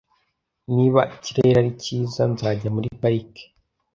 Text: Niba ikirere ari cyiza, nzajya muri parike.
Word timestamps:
Niba 0.75 1.01
ikirere 1.15 1.55
ari 1.61 1.71
cyiza, 1.81 2.21
nzajya 2.31 2.69
muri 2.75 2.87
parike. 2.99 3.43